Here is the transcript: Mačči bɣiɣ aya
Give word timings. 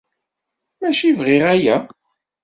Mačči 0.79 1.09
bɣiɣ 1.17 1.43
aya 1.53 1.77